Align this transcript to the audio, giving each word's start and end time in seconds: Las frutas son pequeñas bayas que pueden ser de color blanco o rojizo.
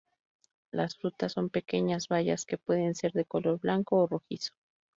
Las 0.71 0.95
frutas 0.95 1.33
son 1.33 1.51
pequeñas 1.51 2.07
bayas 2.07 2.47
que 2.47 2.57
pueden 2.57 2.95
ser 2.95 3.11
de 3.11 3.23
color 3.23 3.59
blanco 3.59 3.97
o 4.01 4.07
rojizo. 4.07 4.51